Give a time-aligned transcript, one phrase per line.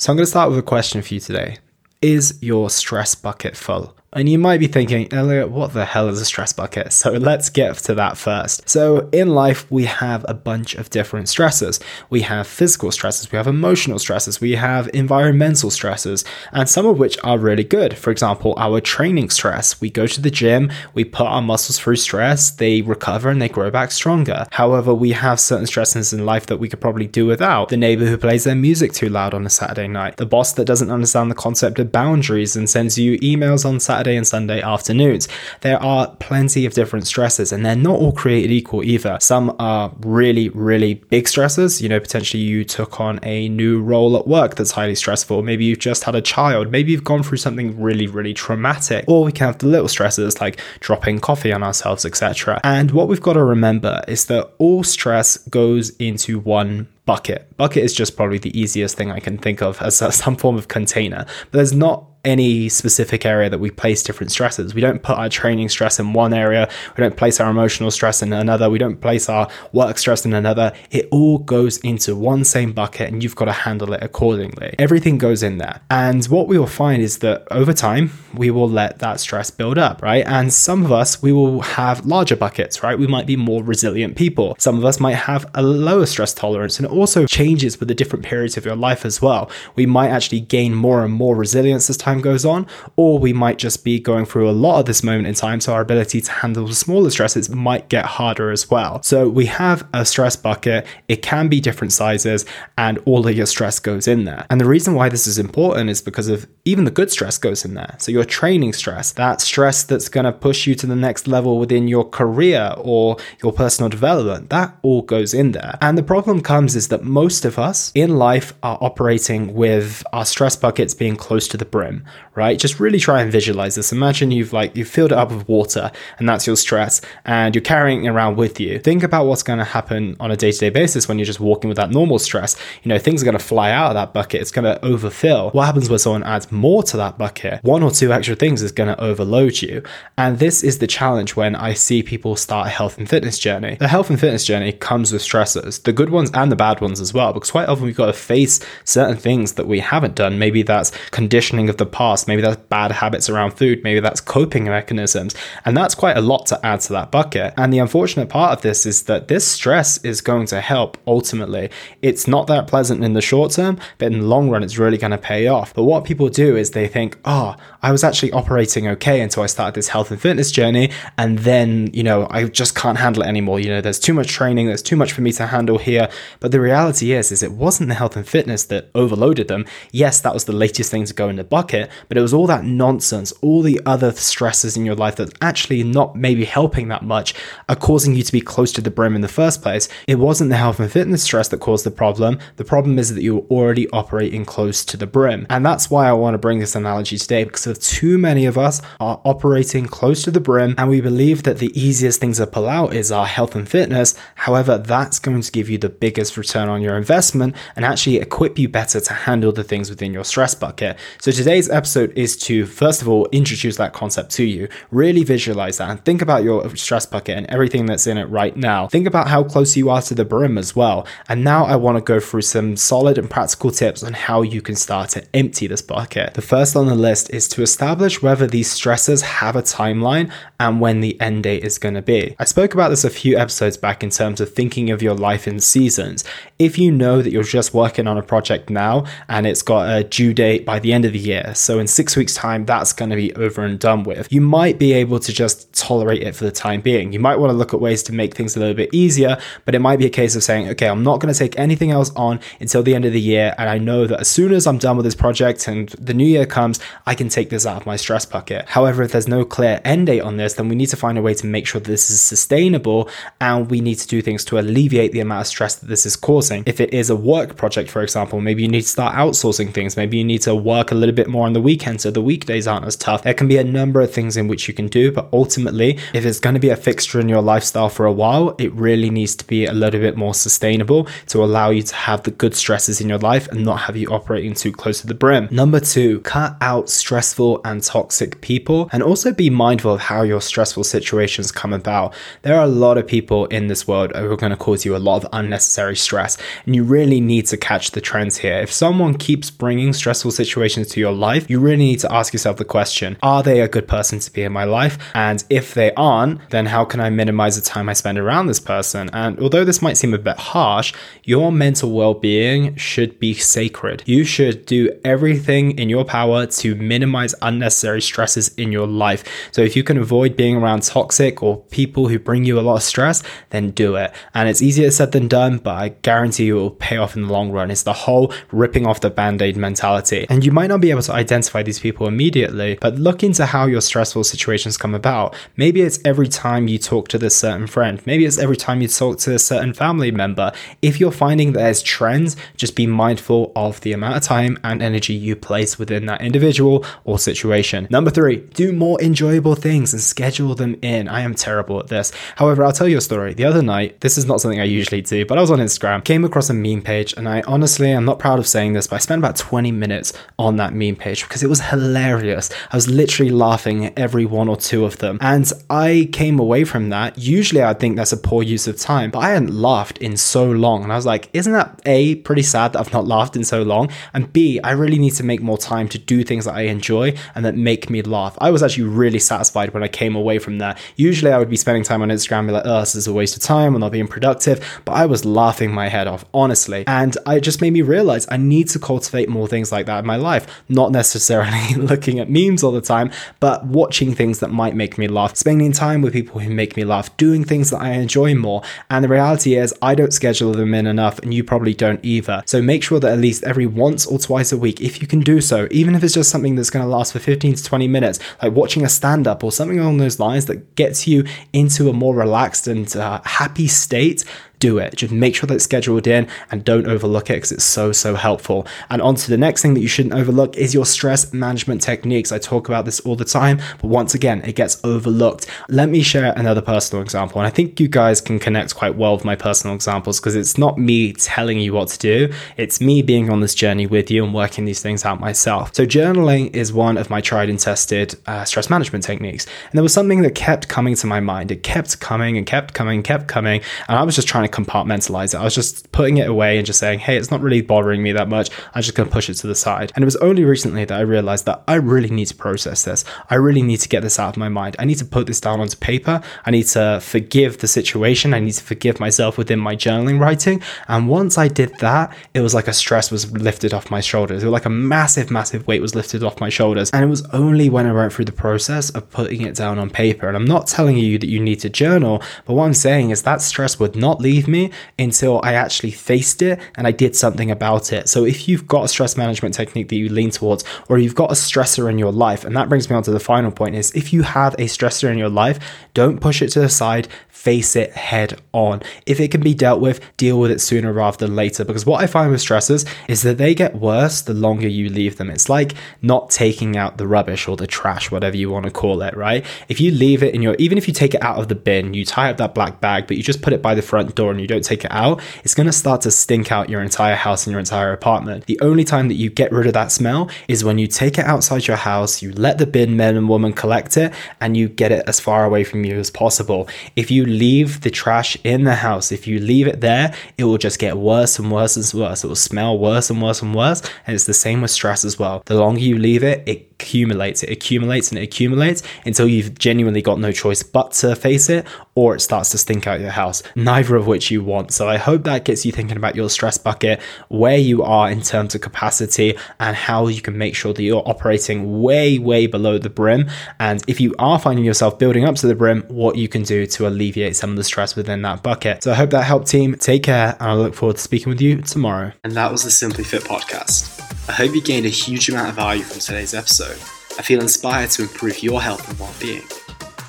[0.00, 1.58] So I'm going to start with a question for you today.
[2.00, 3.94] Is your stress bucket full?
[4.12, 6.92] And you might be thinking, Elliot, what the hell is a stress bucket?
[7.00, 8.68] So let's get to that first.
[8.68, 11.80] So in life, we have a bunch of different stresses.
[12.10, 16.98] We have physical stresses, we have emotional stresses, we have environmental stresses, and some of
[16.98, 17.96] which are really good.
[17.96, 19.80] For example, our training stress.
[19.80, 23.48] We go to the gym, we put our muscles through stress, they recover and they
[23.48, 24.46] grow back stronger.
[24.52, 27.70] However, we have certain stresses in life that we could probably do without.
[27.70, 30.66] The neighbor who plays their music too loud on a Saturday night, the boss that
[30.66, 34.62] doesn't understand the concept of boundaries and sends you emails on Saturday Saturday and Sunday
[34.62, 35.28] afternoons.
[35.60, 39.18] There are plenty of different stresses, and they're not all created equal either.
[39.20, 41.82] Some are really, really big stresses.
[41.82, 45.42] You know, potentially you took on a new role at work that's highly stressful.
[45.42, 46.70] Maybe you've just had a child.
[46.70, 49.04] Maybe you've gone through something really, really traumatic.
[49.06, 52.58] Or we can have the little stresses like dropping coffee on ourselves, etc.
[52.64, 57.54] And what we've got to remember is that all stress goes into one bucket.
[57.58, 60.68] Bucket is just probably the easiest thing I can think of as some form of
[60.68, 61.26] container.
[61.50, 64.74] But there's not any specific area that we place different stresses.
[64.74, 68.22] We don't put our training stress in one area, we don't place our emotional stress
[68.22, 70.72] in another, we don't place our work stress in another.
[70.90, 74.74] It all goes into one same bucket and you've got to handle it accordingly.
[74.78, 75.80] Everything goes in there.
[75.90, 79.78] And what we will find is that over time, we will let that stress build
[79.78, 80.24] up, right?
[80.26, 82.98] And some of us, we will have larger buckets, right?
[82.98, 84.56] We might be more resilient people.
[84.58, 87.94] Some of us might have a lower stress tolerance and it also changes with the
[87.94, 89.50] different periods of your life as well.
[89.74, 92.66] We might actually gain more and more resilience as time time goes on,
[92.96, 95.72] or we might just be going through a lot at this moment in time, so
[95.72, 99.02] our ability to handle the smaller stresses might get harder as well.
[99.02, 102.44] So we have a stress bucket, it can be different sizes,
[102.76, 104.46] and all of your stress goes in there.
[104.50, 107.64] And the reason why this is important is because of even the good stress goes
[107.64, 107.96] in there.
[107.98, 111.58] So your training stress, that stress that's going to push you to the next level
[111.58, 115.76] within your career or your personal development, that all goes in there.
[115.80, 120.24] And the problem comes is that most of us in life are operating with our
[120.24, 122.04] stress buckets being close to the brim
[122.40, 122.58] right?
[122.58, 123.92] Just really try and visualize this.
[123.92, 127.62] Imagine you've like you've filled it up with water and that's your stress and you're
[127.62, 128.78] carrying it around with you.
[128.78, 131.76] Think about what's going to happen on a day-to-day basis when you're just walking with
[131.76, 132.56] that normal stress.
[132.82, 134.40] You know, things are going to fly out of that bucket.
[134.40, 135.50] It's going to overfill.
[135.50, 137.64] What happens when someone adds more to that bucket?
[137.64, 139.82] One or two extra things is going to overload you.
[140.16, 143.76] And this is the challenge when I see people start a health and fitness journey.
[143.80, 147.00] The health and fitness journey comes with stressors, the good ones and the bad ones
[147.00, 150.38] as well, because quite often we've got to face certain things that we haven't done.
[150.38, 154.64] Maybe that's conditioning of the past, maybe that's bad habits around food, maybe that's coping
[154.64, 155.34] mechanisms.
[155.64, 157.54] And that's quite a lot to add to that bucket.
[157.56, 161.70] And the unfortunate part of this is that this stress is going to help ultimately.
[162.02, 164.98] It's not that pleasant in the short term, but in the long run, it's really
[164.98, 165.72] going to pay off.
[165.74, 169.46] But what people do is they think, oh, I was actually operating okay until I
[169.46, 170.90] started this health and fitness journey.
[171.16, 173.60] And then, you know, I just can't handle it anymore.
[173.60, 176.08] You know, there's too much training, there's too much for me to handle here.
[176.40, 179.64] But the reality is, is it wasn't the health and fitness that overloaded them.
[179.92, 182.46] Yes, that was the latest thing to go in the bucket but it was all
[182.46, 187.02] that nonsense, all the other stresses in your life that's actually not maybe helping that
[187.02, 187.34] much
[187.68, 189.88] are causing you to be close to the brim in the first place.
[190.06, 192.38] It wasn't the health and fitness stress that caused the problem.
[192.56, 195.46] The problem is that you were already operating close to the brim.
[195.50, 198.82] And that's why I want to bring this analogy today because too many of us
[198.98, 202.68] are operating close to the brim and we believe that the easiest things to pull
[202.68, 204.14] out is our health and fitness.
[204.34, 208.58] However, that's going to give you the biggest return on your investment and actually equip
[208.58, 210.98] you better to handle the things within your stress bucket.
[211.20, 215.78] So today's episode is to, first of all, introduce that concept to you, really visualize
[215.78, 218.88] that, and think about your stress bucket and everything that's in it right now.
[218.88, 221.06] Think about how close you are to the brim as well.
[221.28, 224.60] And now I want to go through some solid and practical tips on how you
[224.62, 226.19] can start to empty this bucket.
[226.34, 230.80] The first on the list is to establish whether these stresses have a timeline and
[230.80, 232.36] when the end date is going to be.
[232.38, 235.48] I spoke about this a few episodes back in terms of thinking of your life
[235.48, 236.24] in seasons.
[236.58, 240.04] If you know that you're just working on a project now and it's got a
[240.04, 243.10] due date by the end of the year, so in six weeks' time, that's going
[243.10, 244.30] to be over and done with.
[244.32, 247.12] You might be able to just tolerate it for the time being.
[247.12, 249.74] You might want to look at ways to make things a little bit easier, but
[249.74, 252.10] it might be a case of saying, okay, I'm not going to take anything else
[252.16, 253.54] on until the end of the year.
[253.56, 256.26] And I know that as soon as I'm done with this project and the new
[256.26, 258.68] year comes, I can take this out of my stress bucket.
[258.70, 261.22] However, if there's no clear end date on this, then we need to find a
[261.22, 263.08] way to make sure that this is sustainable
[263.40, 266.16] and we need to do things to alleviate the amount of stress that this is
[266.16, 266.64] causing.
[266.66, 269.96] If it is a work project, for example, maybe you need to start outsourcing things.
[269.96, 272.66] Maybe you need to work a little bit more on the weekend so the weekdays
[272.66, 273.22] aren't as tough.
[273.22, 276.26] There can be a number of things in which you can do, but ultimately, if
[276.26, 279.36] it's going to be a fixture in your lifestyle for a while, it really needs
[279.36, 283.00] to be a little bit more sustainable to allow you to have the good stresses
[283.00, 285.46] in your life and not have you operating too close to the brim.
[285.52, 290.40] Number two, cut out stressful and toxic people and also be mindful of how your
[290.40, 292.14] stressful situations come about.
[292.42, 294.96] There are a lot of people in this world who are going to cause you
[294.96, 298.58] a lot of unnecessary stress, and you really need to catch the trends here.
[298.58, 302.56] If someone keeps bringing stressful situations to your life, you really need to ask yourself
[302.56, 304.98] the question Are they a good person to be in my life?
[305.14, 308.60] And if they aren't, then how can I minimize the time I spend around this
[308.60, 309.10] person?
[309.12, 310.92] And although this might seem a bit harsh,
[311.24, 314.02] your mental well being should be sacred.
[314.06, 319.22] You should do everything in your power to minimize unnecessary stresses in your life.
[319.52, 322.76] So if you can avoid being around toxic or people who bring you a lot
[322.76, 324.12] of stress, then do it.
[324.32, 327.26] And it's easier said than done, but I guarantee you it will pay off in
[327.26, 327.70] the long run.
[327.70, 330.26] It's the whole ripping off the band aid mentality.
[330.30, 333.66] And you might not be able to identify these people immediately, but look into how
[333.66, 335.34] your stressful situations come about.
[335.56, 338.88] Maybe it's every time you talk to this certain friend, maybe it's every time you
[338.88, 340.52] talk to a certain family member.
[340.82, 345.14] If you're finding there's trends, just be mindful of the amount of time and energy
[345.14, 347.88] you place within that individual or situation.
[347.90, 351.08] Number three, do more enjoyable things and schedule them in.
[351.08, 352.12] I am terrible at this.
[352.36, 353.34] However, I'll tell you a story.
[353.34, 356.04] The other night, this is not something I usually do, but I was on Instagram,
[356.04, 358.96] came across a meme page, and I honestly, I'm not proud of saying this, but
[358.96, 362.50] I spent about 20 minutes on that meme page because it was hilarious.
[362.70, 365.18] I was literally laughing at every one or two of them.
[365.20, 367.18] And I came away from that.
[367.18, 370.50] Usually I'd think that's a poor use of time, but I hadn't laughed in so
[370.50, 370.82] long.
[370.82, 373.62] And I was like, isn't that A, pretty sad that I've not laughed in so
[373.62, 373.90] long?
[374.12, 377.14] And B, I really need to make more time to do things that I enjoy
[377.34, 378.36] and that make me laugh.
[378.40, 380.78] I was actually really satisfied when I came away from that.
[380.96, 383.12] Usually I would be spending time on Instagram and be like, oh, this is a
[383.12, 384.80] waste of time, I'm not being productive.
[384.84, 386.84] But I was laughing my head off, honestly.
[386.86, 390.06] And it just made me realize I need to cultivate more things like that in
[390.06, 390.62] my life.
[390.68, 395.08] Not necessarily looking at memes all the time, but watching things that might make me
[395.08, 398.62] laugh, spending time with people who make me laugh, doing things that I enjoy more.
[398.88, 402.42] And the reality is, I don't schedule them in enough, and you probably don't either.
[402.46, 405.20] So make sure that at least every once or twice a week, if you can
[405.20, 407.88] do so, even if it's just something that's going to last for 15 to 20
[407.88, 411.88] minutes, like watching a stand up or something along those lines that gets you into
[411.88, 414.24] a more relaxed and uh, happy state,
[414.60, 414.94] do it.
[414.94, 418.14] Just make sure that it's scheduled in and don't overlook it because it's so, so
[418.14, 418.66] helpful.
[418.88, 422.30] And on to the next thing that you shouldn't overlook is your stress management techniques.
[422.30, 425.46] I talk about this all the time, but once again, it gets overlooked.
[425.68, 427.40] Let me share another personal example.
[427.40, 430.58] And I think you guys can connect quite well with my personal examples because it's
[430.58, 434.24] not me telling you what to do, it's me being on this journey with you
[434.24, 435.74] and working these things out myself.
[435.74, 439.46] So, journaling is one of my tried and tested uh, stress management techniques.
[439.46, 441.50] And there was something that kept coming to my mind.
[441.50, 443.62] It kept coming and kept coming, and kept coming.
[443.88, 445.38] And I was just trying to compartmentalize it.
[445.38, 448.12] I was just putting it away and just saying, hey, it's not really bothering me
[448.12, 448.50] that much.
[448.74, 449.92] I'm just going to push it to the side.
[449.94, 453.04] And it was only recently that I realized that I really need to process this.
[453.28, 454.76] I really need to get this out of my mind.
[454.78, 456.20] I need to put this down onto paper.
[456.44, 458.34] I need to forgive the situation.
[458.34, 460.62] I need to forgive myself within my journaling writing.
[460.88, 464.42] And once I did that, it was like a stress was lifted off my shoulders.
[464.42, 466.90] It was like a massive, massive weight was lifted off my shoulders.
[466.90, 469.90] And it was only when I went through the process of putting it down on
[469.90, 470.28] paper.
[470.28, 473.22] And I'm not telling you that you need to journal, but what I'm saying is
[473.22, 477.50] that stress would not leave me until I actually faced it and I did something
[477.50, 478.08] about it.
[478.08, 481.30] So if you've got a stress management technique that you lean towards, or you've got
[481.30, 483.90] a stressor in your life, and that brings me on to the final point is
[483.92, 485.58] if you have a stressor in your life,
[485.94, 488.82] don't push it to the side, face it head on.
[489.06, 491.64] If it can be dealt with, deal with it sooner rather than later.
[491.64, 495.16] Because what I find with stressors is that they get worse the longer you leave
[495.16, 495.30] them.
[495.30, 499.00] It's like not taking out the rubbish or the trash, whatever you want to call
[499.00, 499.44] it, right?
[499.68, 501.94] If you leave it in your, even if you take it out of the bin,
[501.94, 504.29] you tie up that black bag, but you just put it by the front door
[504.30, 507.16] and you don't take it out, it's going to start to stink out your entire
[507.16, 508.46] house and your entire apartment.
[508.46, 511.24] The only time that you get rid of that smell is when you take it
[511.24, 514.92] outside your house, you let the bin men and women collect it, and you get
[514.92, 516.68] it as far away from you as possible.
[516.96, 520.58] If you leave the trash in the house, if you leave it there, it will
[520.58, 522.24] just get worse and worse and worse.
[522.24, 523.82] It will smell worse and worse and worse.
[524.06, 525.42] And it's the same with stress as well.
[525.46, 530.02] The longer you leave it, it accumulates, it accumulates and it accumulates until you've genuinely
[530.02, 533.42] got no choice but to face it or it starts to stink out your house,
[533.54, 534.72] neither of which you want.
[534.72, 538.22] So I hope that gets you thinking about your stress bucket, where you are in
[538.22, 542.78] terms of capacity, and how you can make sure that you're operating way, way below
[542.78, 543.28] the brim.
[543.58, 546.66] And if you are finding yourself building up to the brim, what you can do
[546.66, 548.82] to alleviate some of the stress within that bucket.
[548.82, 549.74] So I hope that helped, team.
[549.74, 552.12] Take care, and I look forward to speaking with you tomorrow.
[552.24, 554.00] And that was the Simply Fit podcast.
[554.28, 556.69] I hope you gained a huge amount of value from today's episode.
[557.18, 559.42] I feel inspired to improve your health and well-being.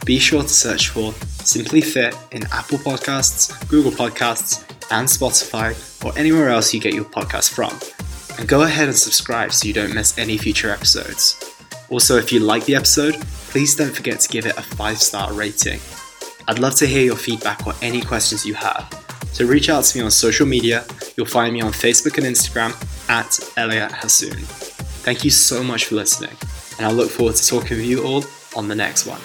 [0.05, 1.13] Be sure to search for
[1.43, 5.75] Simply Fit in Apple Podcasts, Google Podcasts, and Spotify,
[6.05, 7.77] or anywhere else you get your podcasts from.
[8.39, 11.43] And go ahead and subscribe so you don't miss any future episodes.
[11.89, 13.15] Also, if you like the episode,
[13.49, 15.79] please don't forget to give it a 5 star rating.
[16.47, 18.89] I'd love to hear your feedback or any questions you have.
[19.33, 20.85] So reach out to me on social media.
[21.15, 22.71] You'll find me on Facebook and Instagram
[23.09, 24.70] at Elliot Hasoon.
[25.03, 26.37] Thank you so much for listening,
[26.77, 28.23] and I look forward to talking with you all
[28.55, 29.19] on the next one.